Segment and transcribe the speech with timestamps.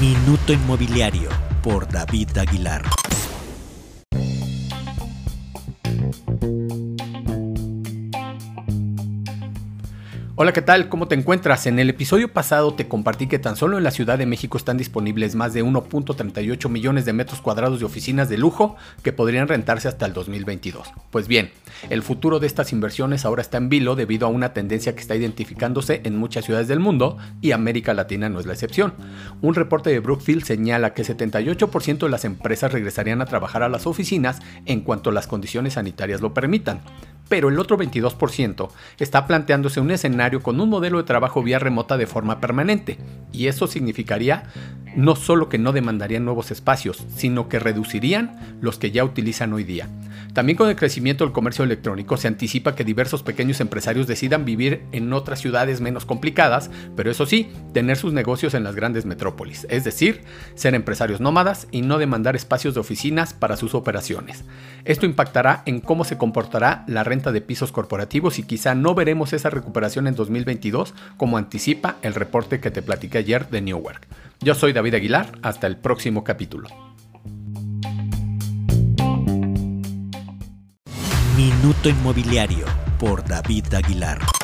[0.00, 1.30] Minuto Inmobiliario
[1.62, 2.93] por David Aguilar.
[10.36, 10.88] Hola, ¿qué tal?
[10.88, 11.64] ¿Cómo te encuentras?
[11.66, 14.76] En el episodio pasado te compartí que tan solo en la Ciudad de México están
[14.76, 19.86] disponibles más de 1.38 millones de metros cuadrados de oficinas de lujo que podrían rentarse
[19.86, 20.90] hasta el 2022.
[21.12, 21.52] Pues bien,
[21.88, 25.14] el futuro de estas inversiones ahora está en vilo debido a una tendencia que está
[25.14, 28.92] identificándose en muchas ciudades del mundo y América Latina no es la excepción.
[29.40, 33.86] Un reporte de Brookfield señala que 78% de las empresas regresarían a trabajar a las
[33.86, 36.80] oficinas en cuanto las condiciones sanitarias lo permitan
[37.34, 38.68] pero el otro 22%
[39.00, 42.96] está planteándose un escenario con un modelo de trabajo vía remota de forma permanente,
[43.32, 44.44] y eso significaría
[44.94, 49.64] no solo que no demandarían nuevos espacios, sino que reducirían los que ya utilizan hoy
[49.64, 49.88] día.
[50.32, 54.82] También con el crecimiento del comercio electrónico se anticipa que diversos pequeños empresarios decidan vivir
[54.92, 59.66] en otras ciudades menos complicadas, pero eso sí, tener sus negocios en las grandes metrópolis,
[59.70, 60.22] es decir,
[60.54, 64.44] ser empresarios nómadas y no demandar espacios de oficinas para sus operaciones.
[64.84, 69.32] Esto impactará en cómo se comportará la renta de pisos corporativos y quizá no veremos
[69.32, 74.06] esa recuperación en 2022 como anticipa el reporte que te platiqué ayer de Newark.
[74.40, 76.68] Yo soy David Aguilar, hasta el próximo capítulo.
[81.44, 82.64] Minuto Inmobiliario
[82.98, 84.43] por David Aguilar.